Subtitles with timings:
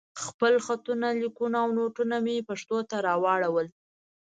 [0.25, 3.67] خپل خطونه، ليکونه او نوټونه مې پښتو ته راواړول.